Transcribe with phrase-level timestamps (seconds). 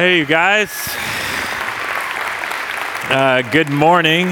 [0.00, 0.70] Hey, you guys.
[3.10, 4.28] Uh, good morning.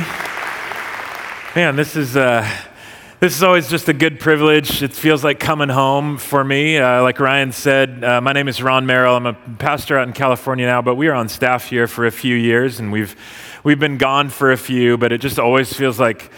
[1.55, 2.17] Man, this is.
[2.17, 2.51] Uh,
[3.21, 4.83] this is always just a good privilege.
[4.83, 6.79] It feels like coming home for me.
[6.79, 9.15] Uh, like Ryan said, uh, my name is Ron Merrill.
[9.15, 12.11] I'm a pastor out in California now, but we are on staff here for a
[12.11, 13.15] few years, and we've
[13.63, 14.97] we've been gone for a few.
[14.97, 16.31] But it just always feels like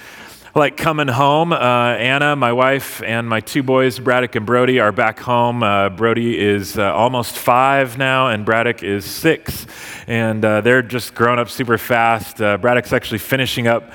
[0.55, 1.53] like coming home.
[1.53, 5.63] Uh, Anna, my wife, and my two boys, Braddock and Brody, are back home.
[5.63, 9.67] Uh, Brody is uh, almost five now, and Braddock is six.
[10.07, 12.43] And uh, they're just growing up super fast.
[12.43, 13.93] Uh, Braddock's actually finishing up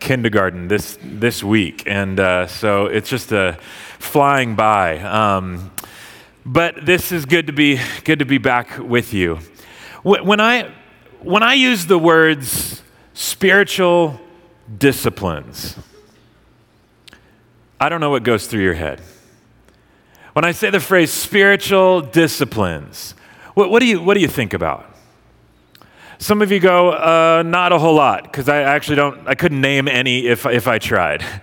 [0.00, 1.82] kindergarten this, this week.
[1.86, 3.58] And uh, so it's just a
[3.98, 5.00] flying by.
[5.00, 5.70] Um,
[6.46, 9.40] but this is good to be, good to be back with you.
[10.02, 10.72] When I,
[11.20, 14.18] when I use the words spiritual
[14.78, 15.76] disciplines,
[17.80, 19.00] I don't know what goes through your head.
[20.32, 23.14] When I say the phrase spiritual disciplines,
[23.54, 24.84] what, what do, you, what do you think about?
[26.18, 29.60] Some of you go, uh, not a whole lot, because I actually don't, I couldn't
[29.60, 31.24] name any if, if I tried.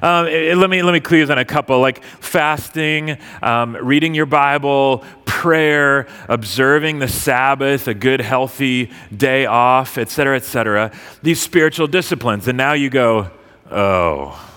[0.00, 4.26] Um, it, let, me, let me clue on a couple like fasting, um, reading your
[4.26, 10.90] Bible, prayer, observing the Sabbath, a good, healthy day off, et cetera, et cetera.
[11.22, 12.48] These spiritual disciplines.
[12.48, 13.30] And now you go,
[13.70, 14.51] oh,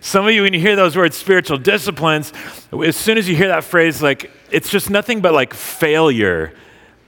[0.00, 2.32] some of you, when you hear those words, spiritual disciplines,
[2.72, 6.54] as soon as you hear that phrase, like, it's just nothing but like failure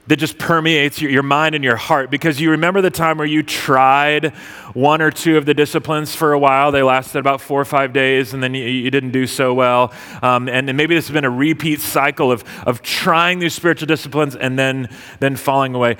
[0.08, 3.26] that just permeates your, your, mind and your heart because you remember the time where
[3.26, 4.34] you tried
[4.74, 6.72] one or two of the disciplines for a while.
[6.72, 9.92] They lasted about four or five days and then you, you didn't do so well.
[10.20, 13.86] Um, and, and, maybe this has been a repeat cycle of, of trying these spiritual
[13.86, 14.88] disciplines and then,
[15.20, 15.96] then falling away.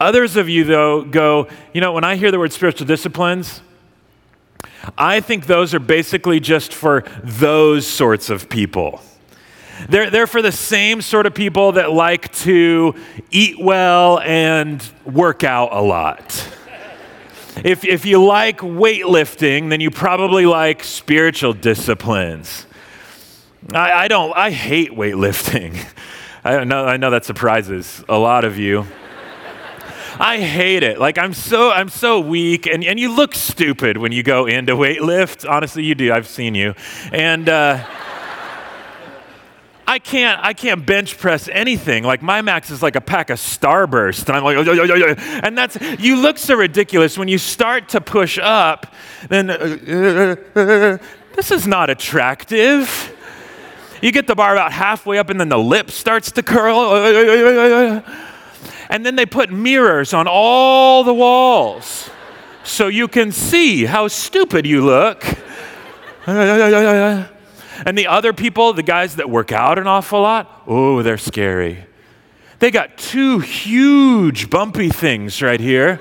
[0.00, 3.60] Others of you, though, go, you know, when I hear the word spiritual disciplines,
[4.96, 9.00] I think those are basically just for those sorts of people.
[9.88, 12.94] They're, they're for the same sort of people that like to
[13.30, 16.48] eat well and work out a lot.
[17.62, 22.66] If, if you like weightlifting, then you probably like spiritual disciplines.
[23.72, 25.84] I, I don't, I hate weightlifting.
[26.44, 28.86] I know, I know that surprises a lot of you.
[30.18, 30.98] I hate it.
[30.98, 34.74] Like I'm so I'm so weak, and, and you look stupid when you go into
[34.74, 35.48] weightlift.
[35.48, 36.12] Honestly, you do.
[36.12, 36.74] I've seen you,
[37.12, 37.48] and.
[37.48, 37.84] Uh,
[39.86, 42.04] I can't, I can't bench press anything.
[42.04, 45.40] Like my max is like a pack of Starburst, and I'm like, oh, oh, oh,
[45.42, 48.94] and that's you look so ridiculous when you start to push up.
[49.28, 49.54] Then uh,
[50.56, 50.98] uh, uh,
[51.36, 53.14] this is not attractive.
[54.00, 58.02] You get the bar about halfway up, and then the lip starts to curl.
[58.88, 62.10] And then they put mirrors on all the walls
[62.62, 65.24] so you can see how stupid you look.
[67.86, 71.84] And the other people, the guys that work out an awful lot, oh, they're scary.
[72.60, 76.00] They got two huge bumpy things right here.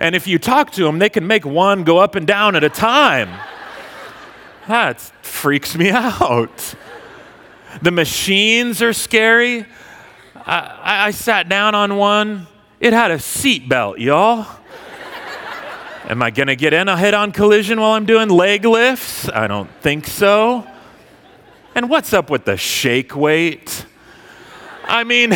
[0.00, 2.64] And if you talk to them, they can make one go up and down at
[2.64, 3.28] a time.
[4.68, 6.74] That freaks me out.
[7.82, 9.66] The machines are scary.
[10.46, 12.46] I, I sat down on one.
[12.80, 14.46] It had a seat belt, y'all.
[16.08, 19.28] Am I going to get in a head on collision while I'm doing leg lifts?
[19.28, 20.66] I don't think so.
[21.74, 23.86] And what's up with the shake weight?
[24.84, 25.32] I mean,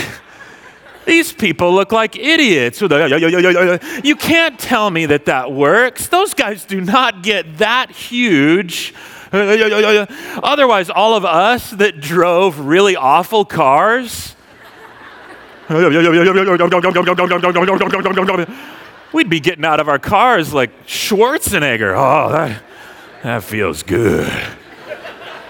[1.06, 2.80] these people look like idiots.
[2.82, 6.08] You can't tell me that that works.
[6.08, 8.92] Those guys do not get that huge.
[9.32, 14.35] Otherwise, all of us that drove really awful cars,
[19.12, 21.94] We'd be getting out of our cars like Schwarzenegger.
[21.96, 22.62] Oh, that,
[23.22, 24.30] that feels good.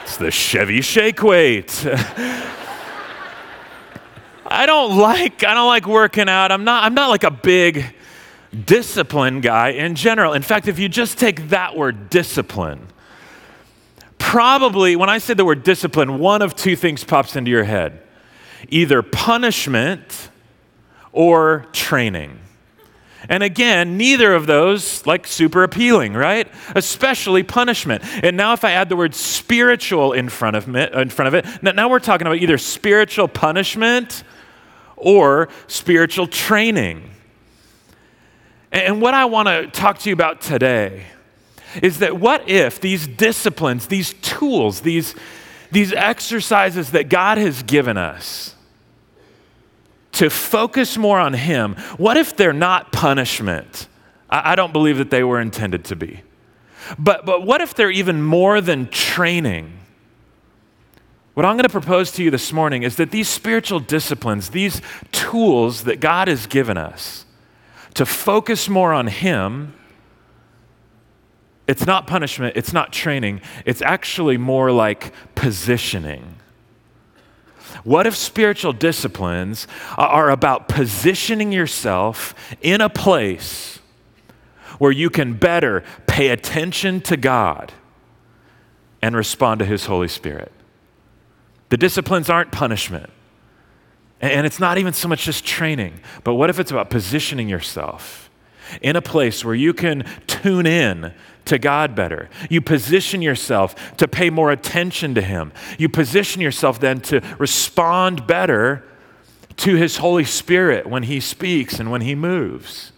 [0.03, 1.85] It's the Chevy shake weight.
[4.49, 6.53] I don't like I don't like working out.
[6.53, 7.85] I'm not I'm not like a big
[8.65, 10.33] discipline guy in general.
[10.33, 12.87] In fact, if you just take that word discipline,
[14.19, 18.06] probably when I say the word discipline, one of two things pops into your head
[18.71, 20.31] either punishment
[21.13, 22.41] or training.
[23.29, 26.49] And again, neither of those like super appealing, right?
[26.75, 28.05] Especially punishment.
[28.23, 31.35] And now if I add the word spiritual in front of it, in front of
[31.35, 34.23] it, now we're talking about either spiritual punishment
[34.97, 37.11] or spiritual training.
[38.73, 41.05] And what I want to talk to you about today
[41.83, 45.15] is that what if these disciplines, these tools, these,
[45.73, 48.56] these exercises that God has given us,
[50.17, 53.89] to focus more on Him, what if they're not punishment?
[54.31, 56.23] I, I don't believe that they were intended to be.
[56.99, 59.79] But, but what if they're even more than training?
[61.35, 64.81] What I'm going to propose to you this morning is that these spiritual disciplines, these
[65.13, 67.27] tools that God has given us
[67.93, 69.75] to focus more on Him,
[71.69, 76.36] it's not punishment, it's not training, it's actually more like positioning.
[77.85, 79.67] What if spiritual disciplines
[79.97, 83.79] are about positioning yourself in a place
[84.79, 87.73] where you can better pay attention to God
[89.03, 90.53] and respond to His Holy Spirit?
[91.69, 93.11] The disciplines aren't punishment.
[94.21, 98.26] And it's not even so much just training, but what if it's about positioning yourself
[98.81, 101.13] in a place where you can tune in
[101.47, 102.29] to God better?
[102.51, 105.53] You position yourself to pay more attention to Him.
[105.79, 108.85] You position yourself then to respond better
[109.59, 112.93] to His Holy Spirit when He speaks and when He moves.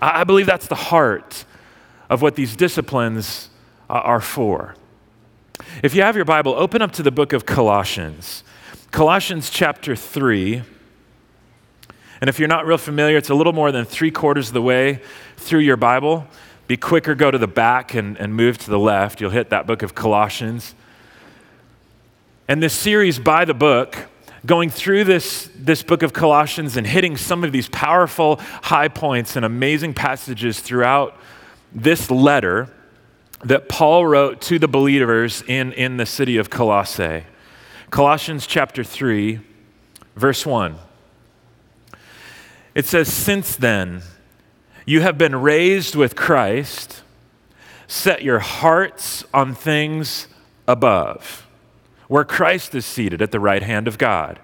[0.00, 1.44] I believe that's the heart
[2.10, 3.48] of what these disciplines
[3.88, 4.74] uh, are for.
[5.82, 8.44] If you have your Bible, open up to the book of Colossians.
[8.90, 10.62] Colossians chapter 3.
[12.20, 14.62] And if you're not real familiar, it's a little more than three quarters of the
[14.62, 15.00] way
[15.36, 16.26] through your Bible.
[16.66, 19.20] Be quicker, go to the back and, and move to the left.
[19.20, 20.74] You'll hit that book of Colossians.
[22.48, 23.96] And this series by the book,
[24.44, 29.36] going through this, this book of Colossians and hitting some of these powerful high points
[29.36, 31.16] and amazing passages throughout
[31.72, 32.68] this letter
[33.44, 37.24] that Paul wrote to the believers in, in the city of Colossae.
[37.90, 39.40] Colossians chapter 3,
[40.16, 40.76] verse 1.
[42.76, 44.02] It says, Since then,
[44.84, 47.02] you have been raised with Christ,
[47.86, 50.28] set your hearts on things
[50.68, 51.46] above,
[52.06, 54.38] where Christ is seated at the right hand of God.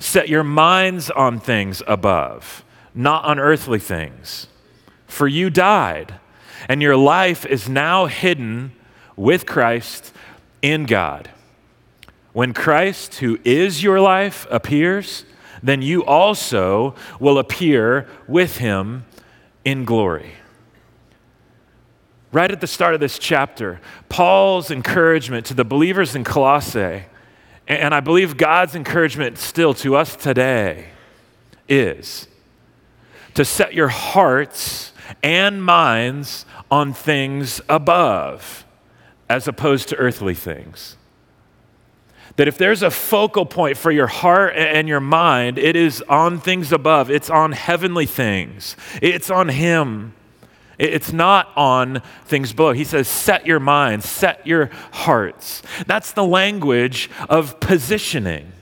[0.00, 2.64] Set your minds on things above,
[2.96, 4.48] not on earthly things.
[5.06, 6.14] For you died
[6.68, 8.72] and your life is now hidden
[9.14, 10.12] with Christ
[10.62, 11.30] in God.
[12.32, 15.24] When Christ, who is your life, appears,
[15.62, 19.06] then you also will appear with him
[19.64, 20.32] in glory.
[22.30, 27.04] Right at the start of this chapter, Paul's encouragement to the believers in Colossae,
[27.66, 30.88] and I believe God's encouragement still to us today,
[31.68, 32.28] is
[33.32, 38.66] to set your hearts and minds on things above
[39.28, 40.97] as opposed to earthly things.
[42.38, 46.38] That if there's a focal point for your heart and your mind, it is on
[46.38, 50.14] things above, it's on heavenly things, it's on Him.
[50.78, 52.70] It's not on things below.
[52.70, 55.60] He says, set your minds, set your hearts.
[55.88, 58.52] That's the language of positioning.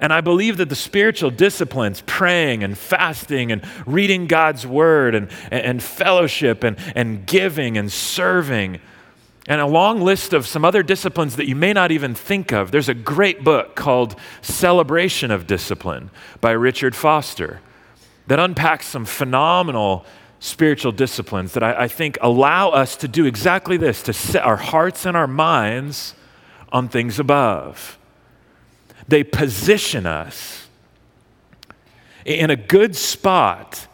[0.00, 5.30] And I believe that the spiritual disciplines, praying and fasting and reading God's word and,
[5.50, 8.80] and fellowship and, and giving and serving,
[9.50, 12.70] and a long list of some other disciplines that you may not even think of.
[12.70, 17.60] There's a great book called Celebration of Discipline by Richard Foster
[18.28, 20.06] that unpacks some phenomenal
[20.38, 24.56] spiritual disciplines that I, I think allow us to do exactly this to set our
[24.56, 26.14] hearts and our minds
[26.70, 27.98] on things above
[29.08, 30.68] they position us
[32.24, 33.88] in a good spot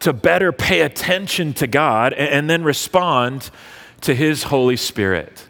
[0.00, 3.50] to better pay attention to God and then respond
[4.02, 5.46] to His Holy Spirit.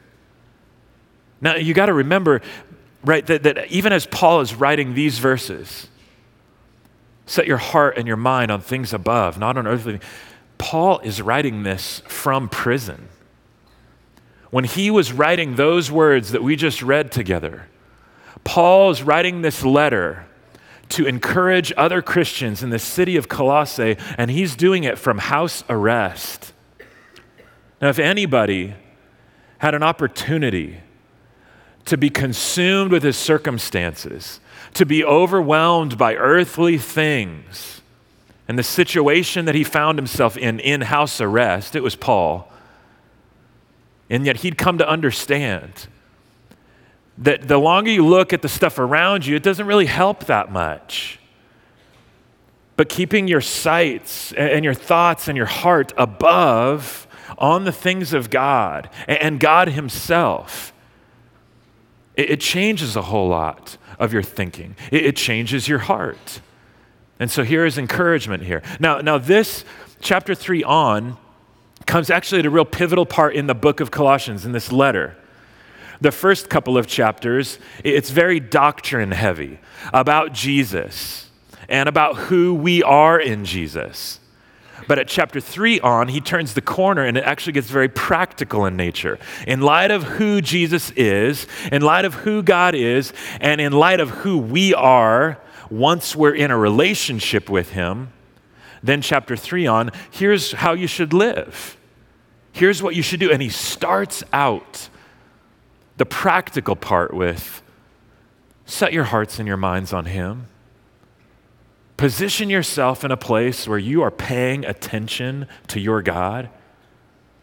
[1.40, 2.40] Now, you got to remember,
[3.04, 5.88] right, that, that even as Paul is writing these verses,
[7.26, 10.00] set your heart and your mind on things above, not on earthly.
[10.56, 13.08] Paul is writing this from prison.
[14.50, 17.68] When he was writing those words that we just read together,
[18.44, 20.26] Paul is writing this letter
[20.90, 25.62] to encourage other Christians in the city of Colossae, and he's doing it from house
[25.68, 26.54] arrest.
[27.80, 28.74] Now, if anybody
[29.58, 30.78] had an opportunity
[31.84, 34.40] to be consumed with his circumstances,
[34.74, 37.80] to be overwhelmed by earthly things,
[38.46, 42.50] and the situation that he found himself in in house arrest, it was Paul.
[44.10, 45.86] And yet he'd come to understand
[47.18, 50.50] that the longer you look at the stuff around you, it doesn't really help that
[50.50, 51.18] much.
[52.76, 58.30] But keeping your sights and your thoughts and your heart above on the things of
[58.30, 60.72] God and God Himself,
[62.16, 64.76] it changes a whole lot of your thinking.
[64.90, 66.40] It changes your heart.
[67.20, 68.62] And so here is encouragement here.
[68.80, 69.64] Now, now this
[70.00, 71.16] chapter 3 on
[71.86, 75.16] comes actually at a real pivotal part in the book of Colossians, in this letter
[76.00, 79.58] the first couple of chapters, it's very doctrine heavy
[79.92, 81.30] about Jesus
[81.68, 84.20] and about who we are in Jesus.
[84.86, 88.64] But at chapter three on, he turns the corner and it actually gets very practical
[88.64, 89.18] in nature.
[89.46, 94.00] In light of who Jesus is, in light of who God is, and in light
[94.00, 95.38] of who we are
[95.70, 98.12] once we're in a relationship with him,
[98.82, 101.76] then chapter three on, here's how you should live.
[102.52, 103.30] Here's what you should do.
[103.30, 104.88] And he starts out
[105.96, 107.62] the practical part with
[108.66, 110.46] set your hearts and your minds on him.
[111.98, 116.48] Position yourself in a place where you are paying attention to your God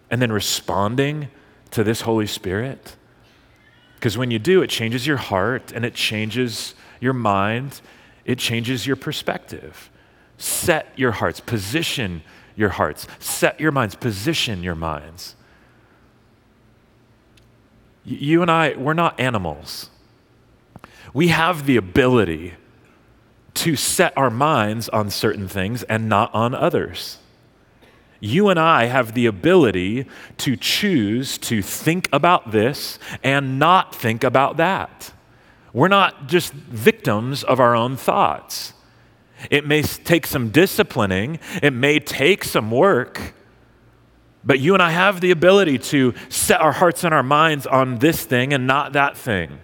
[0.09, 1.27] and then responding
[1.71, 2.95] to this Holy Spirit.
[3.95, 7.81] Because when you do, it changes your heart and it changes your mind,
[8.23, 9.89] it changes your perspective.
[10.37, 12.21] Set your hearts, position
[12.55, 15.35] your hearts, set your minds, position your minds.
[18.05, 19.89] You and I, we're not animals.
[21.13, 22.53] We have the ability
[23.55, 27.17] to set our minds on certain things and not on others.
[28.19, 30.05] You and I have the ability
[30.37, 35.11] to choose to think about this and not think about that.
[35.73, 38.73] We're not just victims of our own thoughts.
[39.51, 43.33] It may take some disciplining, it may take some work,
[44.43, 47.97] but you and I have the ability to set our hearts and our minds on
[47.97, 49.59] this thing and not that thing.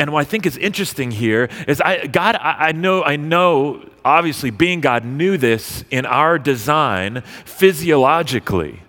[0.00, 3.86] And what I think is interesting here is I, God, I, I know, I know,
[4.02, 8.80] obviously, being God knew this in our design physiologically.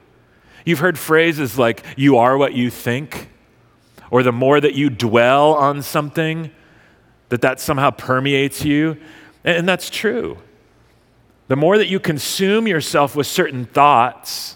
[0.64, 3.28] You've heard phrases like, you are what you think,
[4.10, 6.50] or the more that you dwell on something,
[7.28, 8.96] that that somehow permeates you.
[9.44, 10.38] And that's true.
[11.50, 14.56] The more that you consume yourself with certain thoughts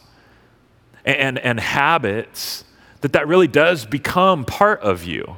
[1.04, 2.64] and, and habits,
[3.02, 5.36] that that really does become part of you.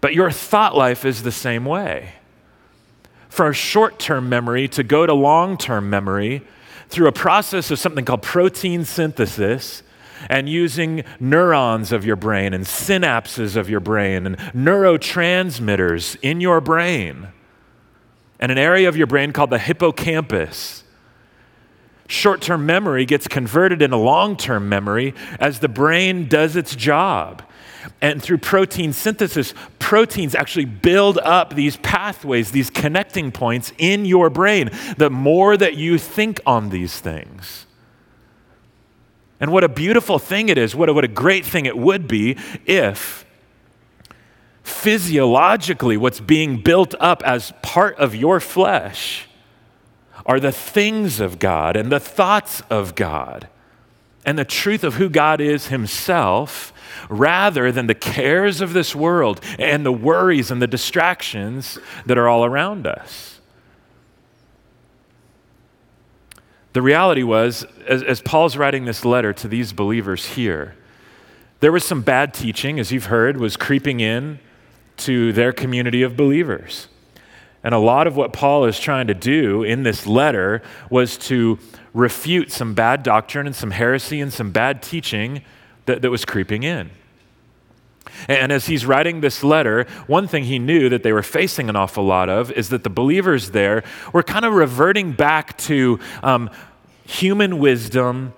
[0.00, 2.14] But your thought life is the same way.
[3.28, 6.42] For short term memory to go to long term memory
[6.88, 9.82] through a process of something called protein synthesis
[10.28, 16.60] and using neurons of your brain and synapses of your brain and neurotransmitters in your
[16.60, 17.28] brain
[18.40, 20.82] and an area of your brain called the hippocampus.
[22.08, 27.42] Short term memory gets converted into long term memory as the brain does its job.
[28.00, 34.30] And through protein synthesis, proteins actually build up these pathways, these connecting points in your
[34.30, 37.66] brain, the more that you think on these things.
[39.40, 42.06] And what a beautiful thing it is, what a, what a great thing it would
[42.06, 43.24] be if
[44.62, 49.26] physiologically what's being built up as part of your flesh
[50.26, 53.48] are the things of God and the thoughts of God
[54.24, 56.72] and the truth of who God is Himself
[57.08, 62.28] rather than the cares of this world and the worries and the distractions that are
[62.28, 63.40] all around us.
[66.72, 70.76] The reality was, as, as, Paul's writing this letter to these believers here,
[71.58, 74.38] there was some bad teaching, as you've heard, was creeping in
[74.98, 76.86] to their community of believers.
[77.62, 81.58] And a lot of what Paul is trying to do in this letter was to
[81.92, 85.42] refute some bad doctrine and some heresy and some bad teaching
[85.86, 86.90] that, that was creeping in.
[88.28, 91.76] And as he's writing this letter, one thing he knew that they were facing an
[91.76, 93.82] awful lot of is that the believers there
[94.12, 96.50] were kind of reverting back to um,
[97.04, 98.32] human wisdom,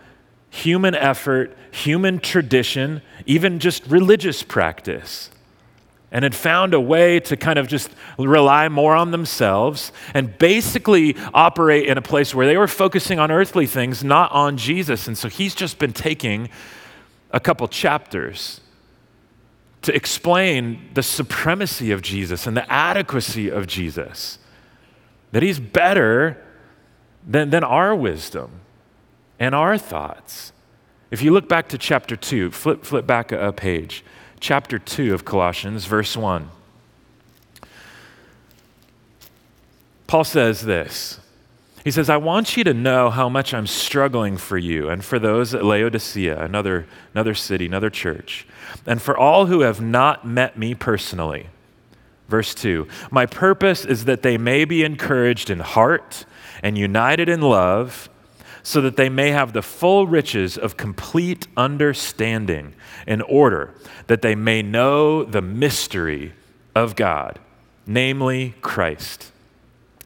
[0.50, 5.30] human effort, human tradition, even just religious practice.
[6.10, 11.16] And had found a way to kind of just rely more on themselves and basically
[11.32, 15.06] operate in a place where they were focusing on earthly things, not on Jesus.
[15.06, 16.50] And so he's just been taking
[17.32, 18.60] a couple chapters
[19.82, 24.38] to explain the supremacy of Jesus and the adequacy of Jesus.
[25.32, 26.42] That he's better
[27.26, 28.60] than, than our wisdom
[29.40, 30.52] and our thoughts.
[31.10, 34.04] If you look back to chapter 2, flip, flip back a, a page,
[34.40, 36.48] chapter 2 of Colossians, verse 1.
[40.06, 41.21] Paul says this
[41.84, 45.18] he says, I want you to know how much I'm struggling for you and for
[45.18, 48.46] those at Laodicea, another, another city, another church,
[48.86, 51.48] and for all who have not met me personally.
[52.28, 56.24] Verse 2 My purpose is that they may be encouraged in heart
[56.62, 58.08] and united in love,
[58.62, 62.74] so that they may have the full riches of complete understanding,
[63.08, 63.74] in order
[64.06, 66.32] that they may know the mystery
[66.76, 67.40] of God,
[67.86, 69.31] namely Christ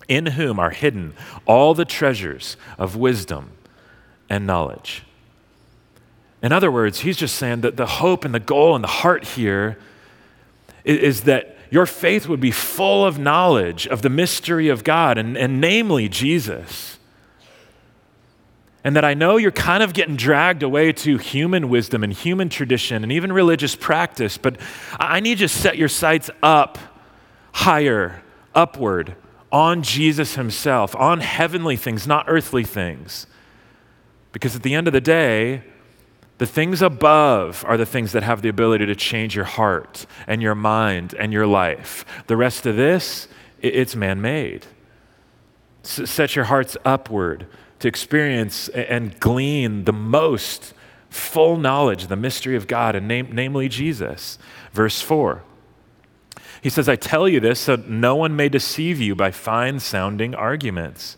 [0.08, 1.14] in whom are hidden
[1.46, 3.50] all the treasures of wisdom
[4.28, 5.02] and knowledge.
[6.42, 9.24] In other words, he's just saying that the hope and the goal and the heart
[9.24, 9.78] here
[10.84, 15.36] is, that your faith would be full of knowledge of the mystery of God, and,
[15.36, 16.98] and namely Jesus.
[18.84, 22.48] And that I know you're kind of getting dragged away to human wisdom and human
[22.48, 24.58] tradition and even religious practice, but
[25.00, 26.78] I need you to set your sights up
[27.50, 28.22] higher,
[28.54, 29.16] upward,
[29.52, 33.26] on Jesus Himself, on heavenly things, not earthly things.
[34.32, 35.62] Because at the end of the day,
[36.38, 40.42] the things above are the things that have the ability to change your heart and
[40.42, 42.04] your mind and your life.
[42.26, 43.28] The rest of this,
[43.62, 44.66] it's man made.
[45.82, 47.46] Set your hearts upward
[47.78, 50.74] to experience and glean the most
[51.08, 54.38] full knowledge, the mystery of God, and name, namely Jesus.
[54.72, 55.42] Verse 4.
[56.62, 60.34] He says, I tell you this so no one may deceive you by fine sounding
[60.34, 61.16] arguments.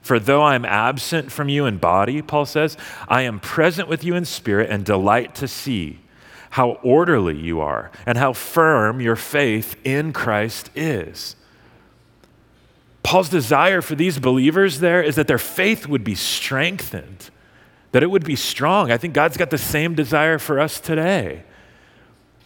[0.00, 2.76] For though I am absent from you in body, Paul says,
[3.08, 6.00] I am present with you in spirit and delight to see
[6.50, 11.36] how orderly you are and how firm your faith in Christ is.
[13.02, 17.30] Paul's desire for these believers there is that their faith would be strengthened,
[17.92, 18.90] that it would be strong.
[18.90, 21.44] I think God's got the same desire for us today.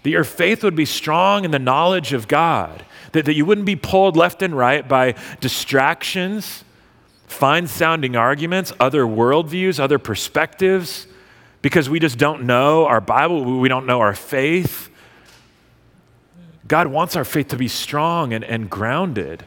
[0.07, 3.67] That your faith would be strong in the knowledge of God, that, that you wouldn't
[3.67, 6.63] be pulled left and right by distractions
[7.27, 11.07] fine sounding arguments, other worldviews, other perspectives,
[11.63, 14.91] because we just don't know our Bible, we don't know our faith.
[16.67, 19.45] God wants our faith to be strong and, and grounded.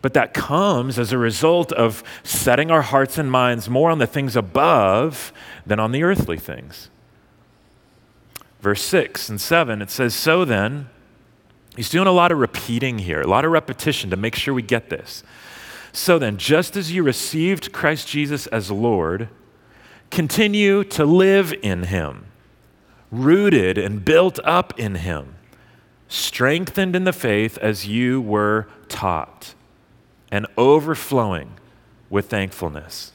[0.00, 4.06] But that comes as a result of setting our hearts and minds more on the
[4.06, 5.32] things above
[5.64, 6.90] than on the earthly things.
[8.62, 10.88] Verse 6 and 7, it says, So then,
[11.74, 14.62] he's doing a lot of repeating here, a lot of repetition to make sure we
[14.62, 15.24] get this.
[15.92, 19.28] So then, just as you received Christ Jesus as Lord,
[20.12, 22.26] continue to live in him,
[23.10, 25.34] rooted and built up in him,
[26.06, 29.54] strengthened in the faith as you were taught,
[30.30, 31.54] and overflowing
[32.08, 33.11] with thankfulness.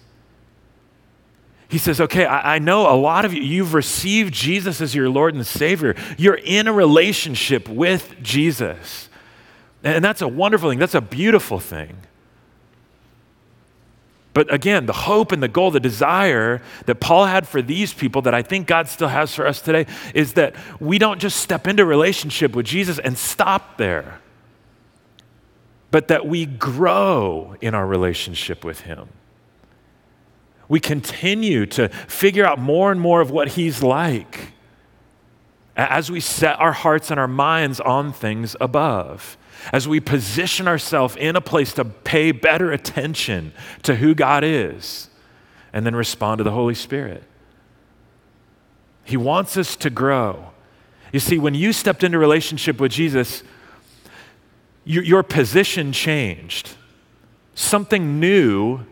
[1.69, 5.09] He says, Okay, I, I, know a lot of you, you've received Jesus as your
[5.09, 5.95] Lord and Savior.
[6.17, 9.09] You're in a relationship with Jesus.
[9.83, 11.97] And that's a wonderful thing, that's a beautiful thing.
[14.37, 18.21] But again, the hope and the goal, the desire that Paul had for these people
[18.21, 21.67] that I think God still has for us today is that we don't just step
[21.67, 24.19] into relationship with Jesus and stop there,
[25.89, 29.09] but that we grow in our relationship with Him.
[30.67, 34.53] We continue to figure out more and more of what He's like
[35.75, 39.37] as we set our hearts and our minds on things above
[39.71, 43.53] as we position ourselves in a place to pay better attention
[43.83, 45.09] to who God is
[45.73, 47.23] and then respond to the Holy Spirit.
[49.03, 50.51] He wants us to grow.
[51.13, 53.43] You see, when you stepped into relationship with Jesus,
[54.83, 56.75] your, your position changed.
[57.55, 58.85] Something new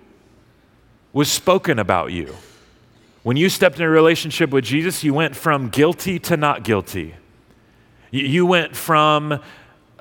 [1.15, 2.35] was spoken about you.
[3.23, 7.15] When you stepped in a relationship with Jesus, you went from guilty to not guilty.
[8.11, 9.39] You went from uh,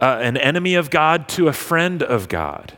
[0.01, 2.73] an enemy of God to a friend of God.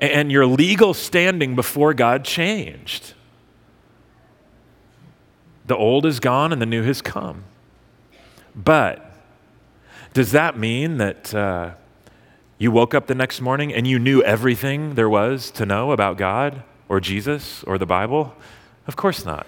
[0.00, 3.14] And your legal standing before God changed.
[5.66, 7.42] The old is gone and the new has come.
[8.54, 9.12] But
[10.12, 11.72] does that mean that uh,
[12.64, 16.16] you woke up the next morning and you knew everything there was to know about
[16.16, 18.34] God or Jesus or the Bible?
[18.86, 19.46] Of course not.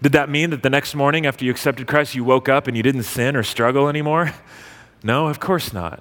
[0.00, 2.76] Did that mean that the next morning after you accepted Christ, you woke up and
[2.76, 4.32] you didn't sin or struggle anymore?
[5.04, 6.00] No, of course not.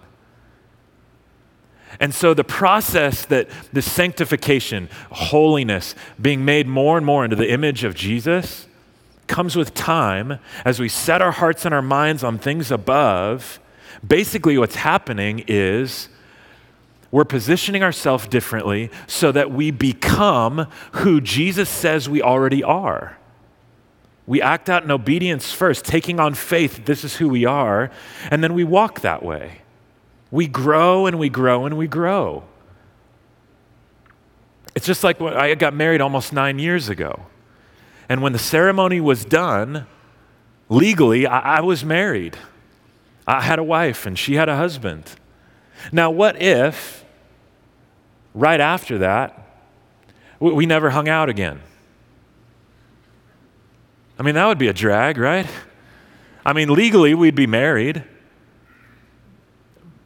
[2.00, 7.52] And so the process that the sanctification, holiness, being made more and more into the
[7.52, 8.68] image of Jesus
[9.26, 13.60] comes with time as we set our hearts and our minds on things above.
[14.08, 16.10] Basically, what's happening is
[17.12, 23.18] we're positioning ourselves differently so that we become who Jesus says we already are.
[24.26, 27.92] We act out in obedience first, taking on faith, this is who we are,
[28.30, 29.62] and then we walk that way.
[30.32, 32.46] We grow and we grow and we grow.
[34.74, 37.26] It's just like when I got married almost nine years ago.
[38.08, 39.86] And when the ceremony was done,
[40.70, 42.38] legally, I, I was married.
[43.28, 45.16] I had a wife and she had a husband.
[45.92, 47.01] Now, what if
[48.34, 49.38] right after that,
[50.40, 51.62] we never hung out again?
[54.18, 55.48] I mean, that would be a drag, right?
[56.46, 58.04] I mean, legally, we'd be married.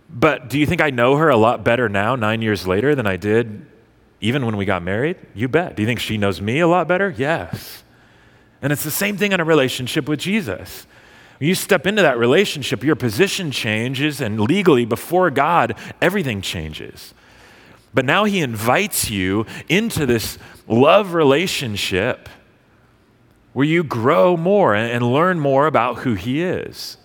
[0.10, 3.08] But do you think I know her a lot better now, nine years later, than
[3.08, 3.66] I did
[4.22, 5.18] even when we got married?
[5.34, 5.76] You bet.
[5.76, 7.14] Do you think she knows me a lot better?
[7.18, 7.84] Yes.
[8.62, 10.88] And it's the same thing in a relationship with Jesus.
[11.40, 17.14] When you step into that relationship, your position changes, and legally, before God, everything changes.
[17.96, 22.28] But now He invites you into this love relationship
[23.54, 26.98] where you grow more and learn more about who He is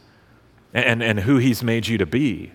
[0.74, 2.50] and, and who He's made you to be.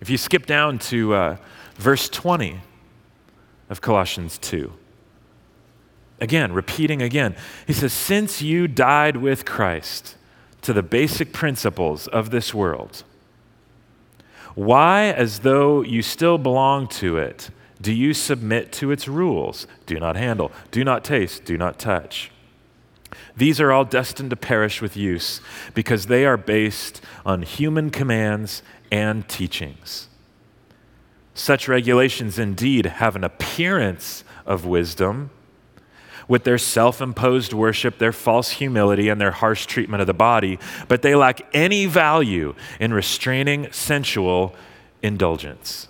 [0.00, 1.36] If you skip down to uh,
[1.76, 2.60] verse 20
[3.70, 4.70] of Colossians 2,
[6.20, 7.34] again, repeating again,
[7.66, 10.16] he says, Since you died with Christ
[10.60, 13.04] to the basic principles of this world,
[14.56, 19.66] why, as though you still belong to it, do you submit to its rules?
[19.84, 22.32] Do not handle, do not taste, do not touch.
[23.36, 25.42] These are all destined to perish with use
[25.74, 30.08] because they are based on human commands and teachings.
[31.34, 35.30] Such regulations indeed have an appearance of wisdom
[36.28, 40.58] with their self imposed worship, their false humility, and their harsh treatment of the body,
[40.88, 44.54] but they lack any value in restraining sensual
[45.02, 45.88] indulgence.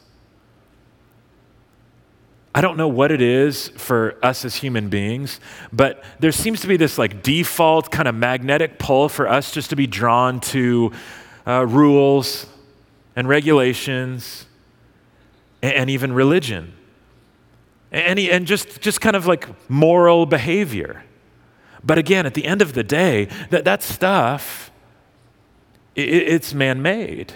[2.54, 5.40] I don't know what it is for us as human beings,
[5.74, 9.70] but there seems to be this like default kind of magnetic pull for us just
[9.70, 10.92] to be drawn to
[11.46, 12.46] uh, rules
[13.14, 14.46] and regulations
[15.60, 16.72] and, and even religion
[17.92, 21.04] and, and just, just kind of like moral behavior.
[21.82, 24.70] But again, at the end of the day, that, that stuff,
[25.94, 27.34] it, it's man made.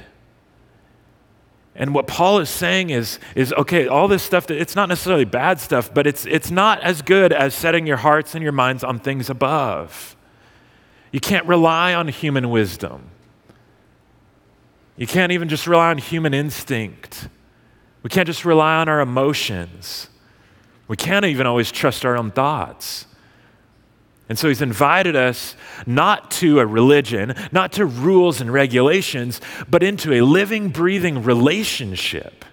[1.74, 5.24] And what Paul is saying is, is okay, all this stuff, that it's not necessarily
[5.24, 8.84] bad stuff, but it's, it's not as good as setting your hearts and your minds
[8.84, 10.14] on things above.
[11.10, 13.10] You can't rely on human wisdom.
[14.96, 17.28] You can't even just rely on human instinct.
[18.02, 20.09] We can't just rely on our emotions.
[20.90, 23.06] We can't even always trust our own thoughts.
[24.28, 25.54] And so he's invited us
[25.86, 32.44] not to a religion, not to rules and regulations, but into a living, breathing relationship.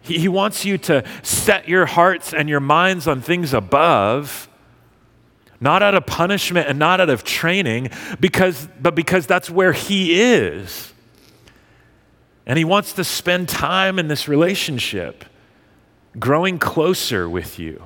[0.00, 4.48] He, he wants you to set your hearts and your minds on things above,
[5.60, 7.90] not out of punishment and not out of training,
[8.20, 10.92] because, but because that's where he is.
[12.46, 15.24] And he wants to spend time in this relationship,
[16.18, 17.82] growing closer with you.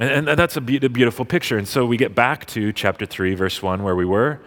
[0.00, 1.58] And, and that's a, be- a beautiful picture.
[1.58, 4.40] And so we get back to chapter 3, verse 1, where we were.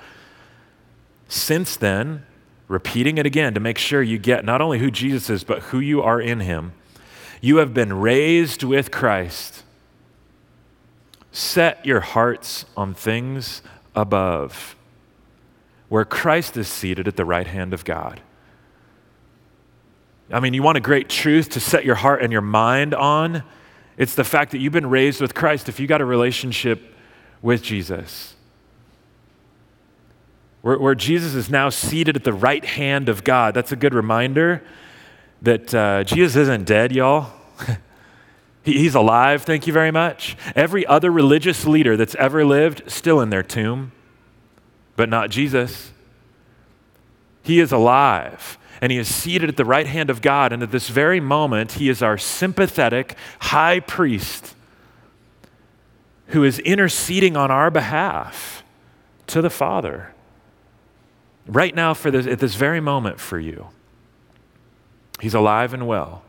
[1.28, 2.26] Since then,
[2.67, 5.80] repeating it again to make sure you get not only who Jesus is, but who
[5.80, 6.74] you are in him,
[7.41, 9.63] you have been raised with Christ.
[11.32, 13.62] Set your hearts on things
[13.96, 14.76] above,
[15.89, 18.22] where Christ is seated at the right hand of God.
[20.32, 23.44] I mean, you want a great truth to set your heart and your mind on?
[23.98, 26.96] It's the fact that you've been raised with Christ if you got a relationship
[27.41, 28.36] with Jesus.
[30.62, 33.54] Where, where Jesus is now seated at the right hand of God.
[33.54, 34.63] That's a good reminder
[35.41, 37.32] that uh, Jesus isn't dead, y'all.
[38.63, 40.38] he, he's alive, thank you very much.
[40.56, 43.91] Every other religious leader that's ever lived, still in their tomb,
[44.96, 45.91] but not Jesus.
[47.44, 50.52] He is alive and he is seated at the right hand of God.
[50.52, 54.56] And at this very moment, he is our sympathetic high priest
[56.28, 58.63] who is interceding on our behalf
[59.28, 60.13] to the Father.
[61.46, 63.67] Right now, for this, at this very moment, for you.
[65.20, 66.24] He's alive and well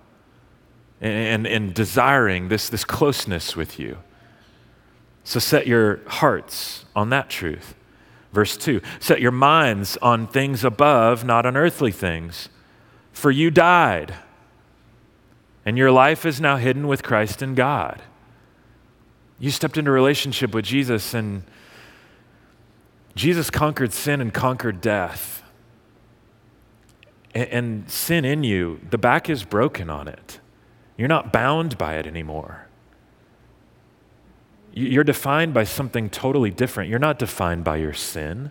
[1.00, 3.98] and, and, and desiring this, this closeness with you.
[5.24, 7.74] So set your hearts on that truth.
[8.32, 12.48] Verse 2 Set your minds on things above, not on earthly things.
[13.12, 14.14] For you died,
[15.64, 18.02] and your life is now hidden with Christ in God.
[19.38, 21.42] You stepped into a relationship with Jesus, and
[23.14, 25.42] Jesus conquered sin and conquered death.
[27.34, 30.40] And, and sin in you, the back is broken on it.
[30.96, 32.61] You're not bound by it anymore.
[34.72, 36.88] You're defined by something totally different.
[36.88, 38.50] You're not defined by your sin.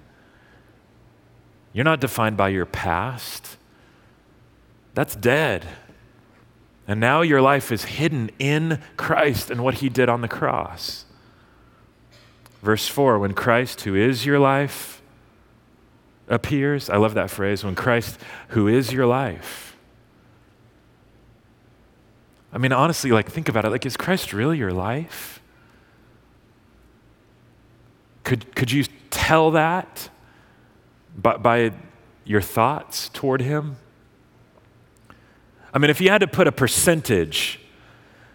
[1.74, 3.58] You're not defined by your past.
[4.94, 5.68] That's dead.
[6.88, 11.06] And now your life is hidden in Christ and what he did on the cross.
[12.62, 15.02] Verse 4 when Christ, who is your life,
[16.28, 19.76] appears, I love that phrase, when Christ, who is your life.
[22.54, 23.70] I mean, honestly, like, think about it.
[23.70, 25.41] Like, is Christ really your life?
[28.32, 30.10] Could, could you tell that
[31.18, 31.74] by, by
[32.24, 33.76] your thoughts toward Him?
[35.74, 37.60] I mean, if you had to put a percentage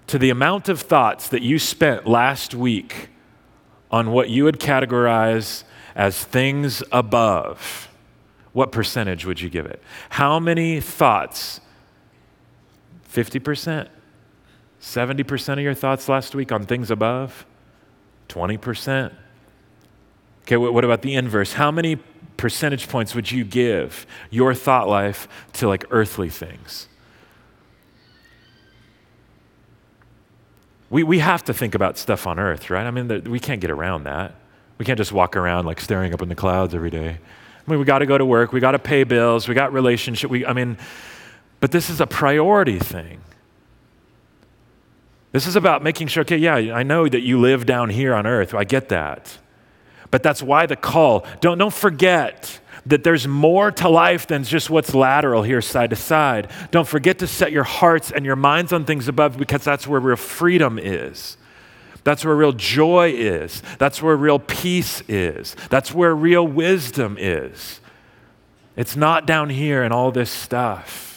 [0.08, 3.08] to the amount of thoughts that you spent last week
[3.90, 7.88] on what you would categorize as things above,
[8.52, 9.82] what percentage would you give it?
[10.10, 11.62] How many thoughts?
[13.10, 13.88] 50%?
[14.78, 17.46] 70% of your thoughts last week on things above?
[18.28, 19.14] 20%?
[20.46, 21.54] Okay, what about the inverse?
[21.54, 21.96] How many
[22.36, 26.86] percentage points would you give your thought life to like earthly things?
[30.88, 32.86] We, we have to think about stuff on earth, right?
[32.86, 34.36] I mean, the, we can't get around that.
[34.78, 37.18] We can't just walk around like staring up in the clouds every day.
[37.18, 39.72] I mean, we got to go to work, we got to pay bills, we got
[39.72, 40.30] relationship.
[40.30, 40.78] We, I mean,
[41.58, 43.20] but this is a priority thing.
[45.32, 48.28] This is about making sure, okay, yeah, I know that you live down here on
[48.28, 48.54] earth.
[48.54, 49.38] I get that.
[50.10, 51.26] But that's why the call.
[51.40, 55.96] Don't, don't forget that there's more to life than just what's lateral here, side to
[55.96, 56.50] side.
[56.70, 60.00] Don't forget to set your hearts and your minds on things above because that's where
[60.00, 61.36] real freedom is.
[62.04, 63.62] That's where real joy is.
[63.78, 65.56] That's where real peace is.
[65.70, 67.80] That's where real wisdom is.
[68.76, 71.15] It's not down here and all this stuff.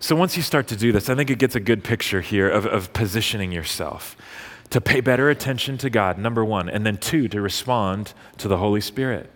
[0.00, 2.48] So once you start to do this, I think it gets a good picture here
[2.48, 4.16] of, of positioning yourself
[4.70, 8.58] to pay better attention to God, number one, and then two, to respond to the
[8.58, 9.30] Holy Spirit.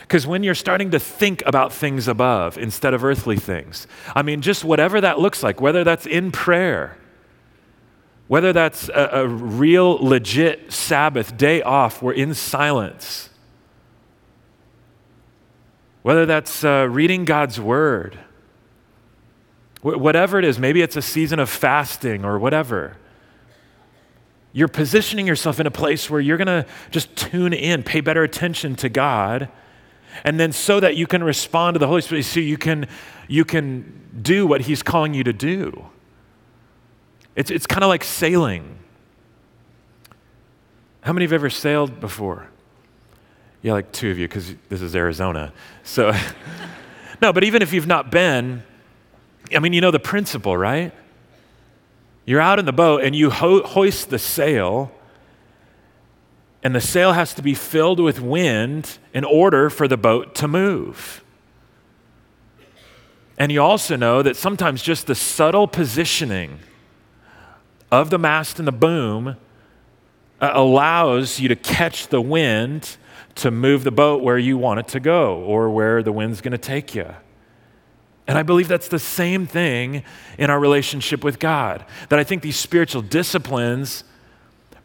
[0.00, 4.40] Because when you're starting to think about things above instead of earthly things, I mean,
[4.40, 6.98] just whatever that looks like, whether that's in prayer,
[8.28, 13.30] whether that's a, a real, legit Sabbath day off, we're in silence,
[16.02, 18.18] whether that's uh, reading God's word,
[19.80, 22.96] wh- whatever it is, maybe it's a season of fasting or whatever.
[24.52, 28.22] You're positioning yourself in a place where you're going to just tune in, pay better
[28.22, 29.48] attention to God
[30.24, 32.86] and then so that you can respond to the Holy Spirit, so you can,
[33.28, 35.86] you can do what He's calling you to do.
[37.34, 38.78] It's, it's kind of like sailing.
[41.00, 42.48] How many have ever sailed before?
[43.62, 45.52] Yeah, like two of you, because this is Arizona.
[45.84, 46.12] So,
[47.22, 48.64] no, but even if you've not been,
[49.54, 50.92] I mean, you know the principle, right?
[52.24, 54.92] You're out in the boat and you ho- hoist the sail
[56.62, 60.48] and the sail has to be filled with wind in order for the boat to
[60.48, 61.24] move.
[63.36, 66.60] And you also know that sometimes just the subtle positioning
[67.90, 69.36] of the mast and the boom
[70.40, 72.96] uh, allows you to catch the wind
[73.36, 76.52] to move the boat where you want it to go or where the wind's going
[76.52, 77.06] to take you.
[78.26, 80.04] And I believe that's the same thing
[80.38, 81.84] in our relationship with God.
[82.08, 84.04] That I think these spiritual disciplines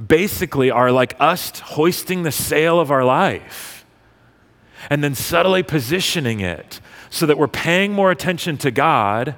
[0.05, 3.86] basically are like us hoisting the sail of our life
[4.89, 6.79] and then subtly positioning it
[7.10, 9.36] so that we're paying more attention to God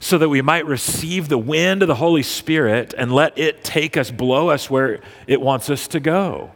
[0.00, 3.96] so that we might receive the wind of the Holy Spirit and let it take
[3.96, 6.52] us, blow us where it wants us to go.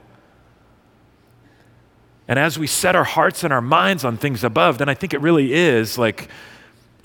[2.28, 5.14] And as we set our hearts and our minds on things above, then I think
[5.14, 6.28] it really is like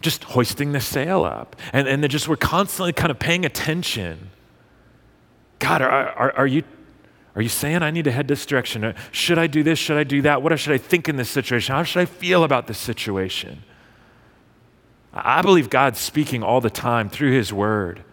[0.02, 1.56] just hoisting the sail up.
[1.72, 4.30] And, and just we're constantly kind of paying attention
[5.64, 6.64] God, are, are, are, you,
[7.36, 8.84] are you saying I need to head this direction?
[8.84, 9.80] Uh, should I do this?
[9.80, 10.42] Should I do that?
[10.42, 11.74] What should I think in this situation?
[11.74, 13.64] How should I feel about this situation?
[15.14, 18.04] I believe God's speaking all the time through His Word,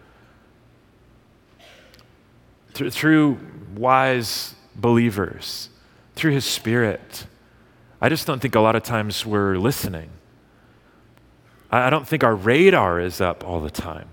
[2.73, 3.37] through, through
[3.75, 5.67] wise believers,
[6.15, 7.25] through His Spirit.
[8.01, 10.09] I just don't think a lot of times we're listening.
[11.71, 14.09] I don't think our radar is up all the time.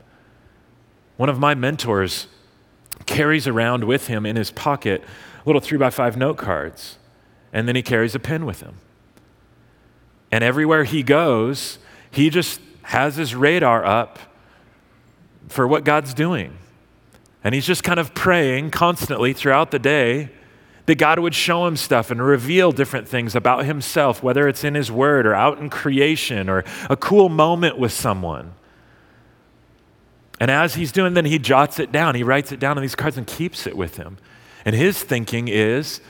[1.17, 2.29] One of my mentors
[3.07, 5.03] carries around with him in his pocket
[5.45, 6.99] little three by five note cards,
[7.53, 8.77] and then he carries a pen with him.
[10.31, 11.79] And everywhere he goes,
[12.11, 14.19] he just has his radar up
[15.49, 16.59] for what God's doing.
[17.43, 20.31] And he's just kind of praying constantly throughout the day
[20.89, 24.75] that God would show him stuff and reveal different things about himself, whether it's in
[24.75, 28.55] his word or out in creation or a cool moment with someone.
[30.41, 32.15] And as he's doing, then he jots it down.
[32.15, 34.17] He writes it down on these cards and keeps it with him.
[34.65, 36.01] And his thinking is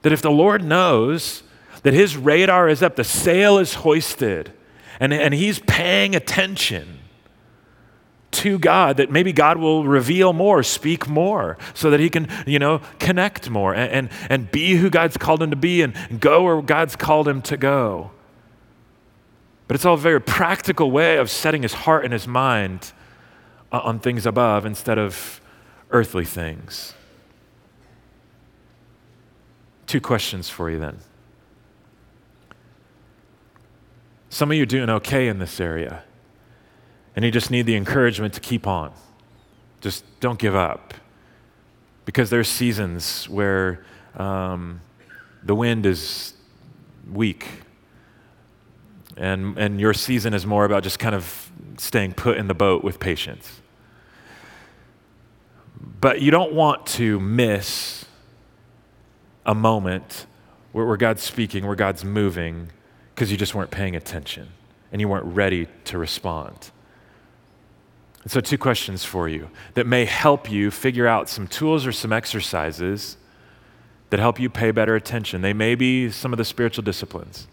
[0.00, 1.42] that if the Lord knows
[1.82, 4.54] that his radar is up, the sail is hoisted,
[4.98, 6.97] and, and he's paying attention
[8.30, 12.58] to God, that maybe God will reveal more, speak more, so that he can, you
[12.58, 16.42] know, connect more and, and, and be who God's called him to be and go
[16.42, 18.10] where God's called him to go.
[19.66, 22.92] But it's all a very practical way of setting his heart and his mind
[23.70, 25.40] uh, on things above instead of
[25.90, 26.94] earthly things.
[29.86, 30.98] Two questions for you then.
[34.30, 36.04] Some of you are doing okay in this area.
[37.18, 38.92] And you just need the encouragement to keep on.
[39.80, 40.94] Just don't give up.
[42.04, 44.80] Because there's seasons where um,
[45.42, 46.34] the wind is
[47.12, 47.48] weak,
[49.16, 52.84] and, and your season is more about just kind of staying put in the boat
[52.84, 53.62] with patience.
[56.00, 58.04] But you don't want to miss
[59.44, 60.26] a moment
[60.70, 62.70] where, where God's speaking, where God's moving,
[63.12, 64.50] because you just weren't paying attention
[64.92, 66.70] and you weren't ready to respond.
[68.28, 71.92] And so, two questions for you that may help you figure out some tools or
[71.92, 73.16] some exercises
[74.10, 75.40] that help you pay better attention.
[75.40, 77.48] They may be some of the spiritual disciplines.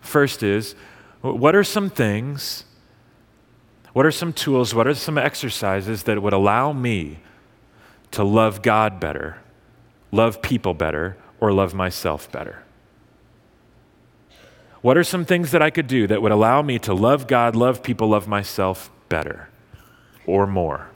[0.00, 0.76] First is,
[1.20, 2.64] what are some things,
[3.92, 7.18] what are some tools, what are some exercises that would allow me
[8.12, 9.38] to love God better,
[10.12, 12.62] love people better, or love myself better?
[14.80, 17.56] What are some things that I could do that would allow me to love God,
[17.56, 19.48] love people, love myself better
[20.26, 20.88] or more?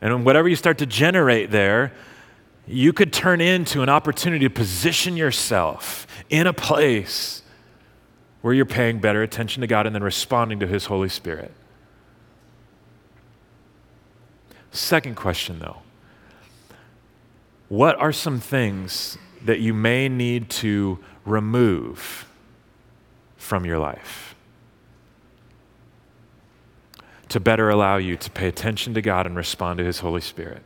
[0.00, 1.92] And whatever you start to generate there,
[2.66, 7.42] you could turn into an opportunity to position yourself in a place
[8.42, 11.52] where you're paying better attention to God and then responding to His Holy Spirit.
[14.70, 15.78] Second question, though
[17.68, 22.26] what are some things that you may need to remove
[23.36, 24.27] from your life
[27.28, 30.62] to better allow you to pay attention to God and respond to His Holy Spirit?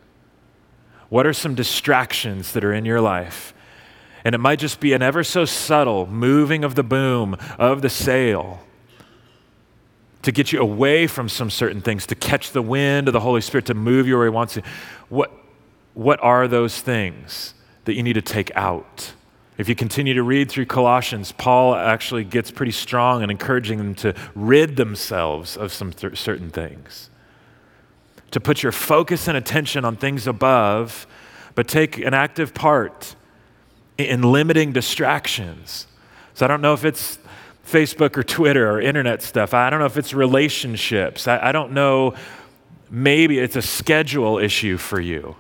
[1.09, 3.53] What are some distractions that are in your life?
[4.25, 7.91] And it might just be an ever so subtle moving of the boom of the
[7.91, 8.61] sail
[10.23, 13.41] to get you away from some certain things, to catch the wind of the Holy
[13.41, 14.63] Spirit, to move you where He wants you.
[15.09, 15.33] What,
[15.95, 19.13] what are those things that you need to take out?
[19.63, 23.95] If you continue to read through Colossians, Paul actually gets pretty strong in encouraging them
[23.95, 27.11] to rid themselves of some th- certain things.
[28.33, 31.07] To put your focus and attention on things above,
[31.55, 33.15] but take an active part
[33.99, 35.87] in limiting distractions.
[36.35, 37.21] So I don't know if it's
[37.65, 39.55] Facebook or Twitter or internet stuff.
[39.55, 41.29] I don't know if it's relationships.
[41.29, 42.15] I, I don't know.
[42.91, 45.37] Maybe it's a schedule issue for you.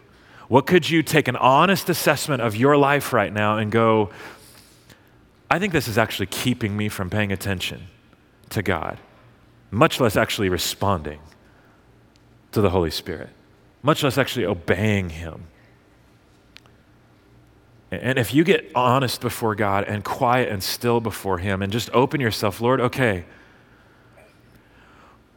[0.52, 4.10] What could you take an honest assessment of your life right now and go,
[5.50, 7.84] I think this is actually keeping me from paying attention
[8.50, 8.98] to God,
[9.70, 11.20] much less actually responding
[12.50, 13.30] to the Holy Spirit,
[13.82, 15.44] much less actually obeying Him.
[17.90, 21.88] And if you get honest before God and quiet and still before Him and just
[21.94, 23.24] open yourself, Lord, okay,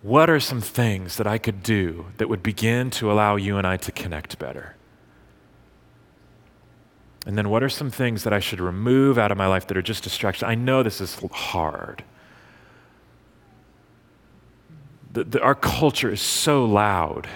[0.02, 3.66] what are some things that I could do that would begin to allow you and
[3.66, 4.76] I to connect better?
[7.26, 9.78] And then what are some things that I should remove out of my life that
[9.78, 10.48] are just distractions?
[10.48, 12.04] I know this is hard.
[15.12, 17.28] The, the, our culture is so loud.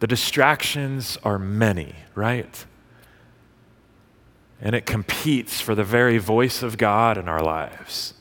[0.00, 2.64] The distractions are many, right?
[4.60, 8.14] And it competes for the very voice of God in our lives.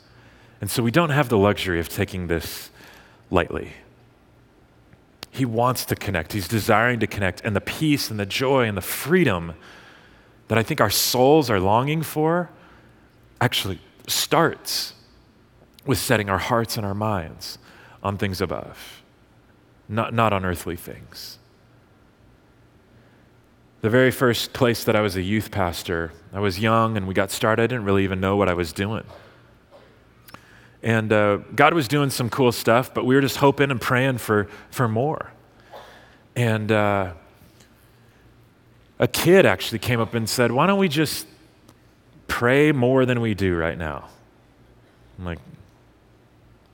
[0.61, 2.69] And so we don't have the luxury of taking this
[3.31, 3.73] lightly.
[5.31, 8.75] He wants to connect, He's desiring to connect, and the peace and the joy and
[8.75, 9.53] the freedom
[10.47, 12.49] that I think our souls are longing for
[13.41, 14.93] actually starts
[15.85, 17.57] with setting our hearts and our minds
[18.03, 19.01] on things above,
[19.87, 21.39] not, not on earthly things.
[23.81, 27.13] The very first place that I was a youth pastor, I was young and we
[27.13, 27.63] got started.
[27.63, 29.03] I didn't really even know what I was doing.
[30.83, 34.19] And uh, God was doing some cool stuff, but we were just hoping and praying
[34.19, 35.31] for, for more.
[36.35, 37.13] And uh,
[38.99, 41.27] a kid actually came up and said, Why don't we just
[42.27, 44.09] pray more than we do right now?
[45.17, 45.39] I'm like,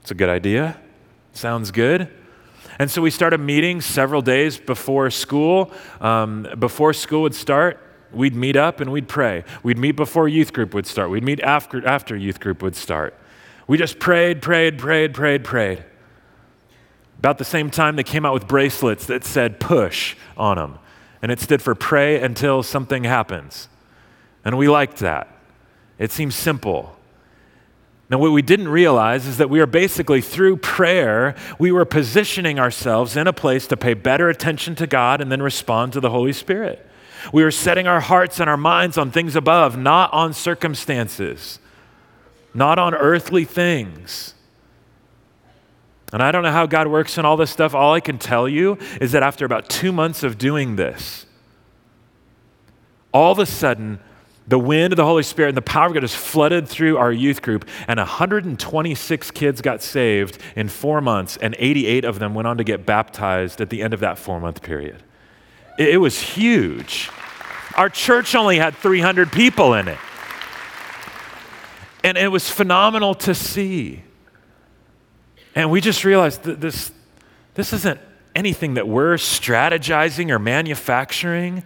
[0.02, 0.80] It's a good idea.
[1.34, 2.10] Sounds good.
[2.80, 5.72] And so we started meeting several days before school.
[6.02, 7.80] Um, before school would start,
[8.12, 9.44] we'd meet up and we'd pray.
[9.62, 11.10] We'd meet before youth group would start.
[11.10, 13.16] We'd meet after, after youth group would start.
[13.68, 15.84] We just prayed, prayed, prayed, prayed, prayed.
[17.20, 20.80] About the same time, they came out with bracelets that said push on them
[21.24, 23.70] and it stood for pray until something happens.
[24.44, 25.30] And we liked that.
[25.98, 26.98] It seems simple.
[28.10, 32.60] Now, what we didn't realize is that we are basically, through prayer, we were positioning
[32.60, 36.10] ourselves in a place to pay better attention to God and then respond to the
[36.10, 36.86] Holy Spirit.
[37.32, 41.58] We were setting our hearts and our minds on things above, not on circumstances,
[42.54, 44.33] not on earthly things.
[46.14, 47.74] And I don't know how God works in all this stuff.
[47.74, 51.26] All I can tell you is that after about two months of doing this,
[53.12, 54.00] all of a sudden,
[54.46, 57.14] The wind of the Holy Spirit and the power of God just flooded through our
[57.14, 62.48] youth group, and 126 kids got saved in four months, and 88 of them went
[62.48, 65.02] on to get baptized at the end of that four month period.
[65.80, 67.10] It, it was huge.
[67.76, 69.98] Our church only had 300 people in it.
[72.04, 74.04] And it was phenomenal to see.
[75.56, 76.92] And we just realized that this,
[77.54, 78.00] this isn't
[78.36, 81.64] anything that we're strategizing or manufacturing.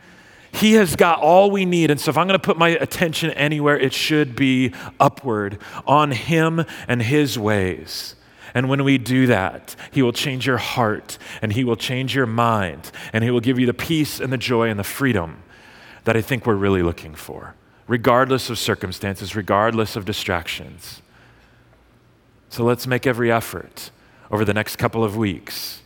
[0.51, 1.91] He has got all we need.
[1.91, 6.11] And so, if I'm going to put my attention anywhere, it should be upward on
[6.11, 8.15] Him and His ways.
[8.53, 12.25] And when we do that, He will change your heart and He will change your
[12.25, 15.43] mind and He will give you the peace and the joy and the freedom
[16.05, 17.53] that I think we're really looking for,
[17.87, 21.01] regardless of circumstances, regardless of distractions.
[22.49, 23.91] So let's make every effort
[24.31, 25.81] over the next couple of weeks,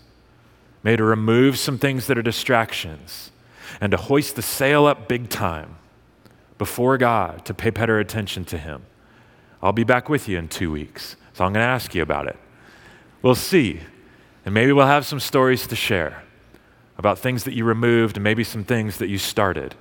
[0.83, 3.31] maybe to remove some things that are distractions
[3.79, 5.77] and to hoist the sail up big time
[6.57, 8.83] before God to pay better attention to Him.
[9.61, 12.27] I'll be back with you in two weeks, so I'm going to ask you about
[12.27, 12.37] it.
[13.21, 13.79] We'll see,
[14.45, 16.23] and maybe we'll have some stories to share
[16.97, 19.75] about things that you removed and maybe some things that you started.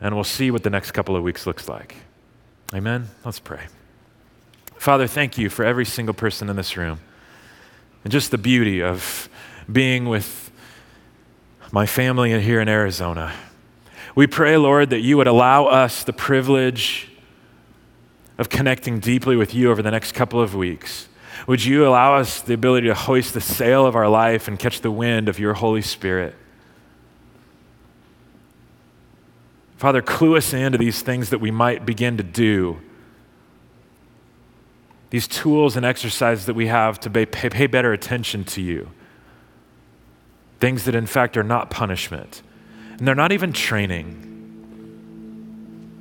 [0.00, 1.96] And we'll see what the next couple of weeks looks like.
[2.74, 3.08] Amen?
[3.24, 3.62] Let's pray.
[4.80, 7.00] Father, thank you for every single person in this room
[8.02, 9.28] and just the beauty of
[9.70, 10.50] being with
[11.70, 13.30] my family here in Arizona.
[14.14, 17.10] We pray, Lord, that you would allow us the privilege
[18.38, 21.08] of connecting deeply with you over the next couple of weeks.
[21.46, 24.80] Would you allow us the ability to hoist the sail of our life and catch
[24.80, 26.34] the wind of your Holy Spirit?
[29.76, 32.80] Father, clue us into these things that we might begin to do.
[35.10, 38.90] These tools and exercises that we have to pay, pay better attention to you.
[40.60, 42.42] Things that, in fact, are not punishment.
[42.98, 44.26] And they're not even training,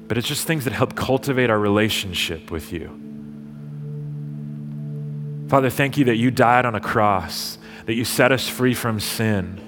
[0.08, 2.88] but it's just things that help cultivate our relationship with you.
[5.48, 9.00] Father, thank you that you died on a cross, that you set us free from
[9.00, 9.60] sin,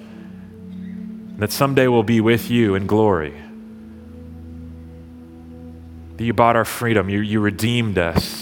[1.39, 3.33] that someday we'll be with you in glory.
[6.17, 8.40] That you bought our freedom, you, you redeemed us.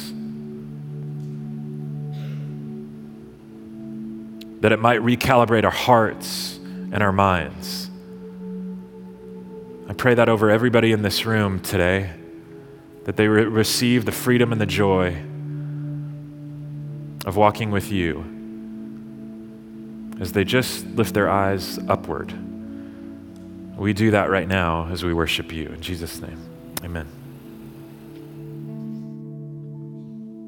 [4.61, 7.89] That it might recalibrate our hearts and our minds.
[9.87, 12.11] I pray that over everybody in this room today,
[13.05, 15.15] that they re- receive the freedom and the joy
[17.25, 18.23] of walking with you
[20.19, 22.33] as they just lift their eyes upward.
[23.77, 25.67] We do that right now as we worship you.
[25.67, 26.39] In Jesus' name,
[26.83, 27.07] amen.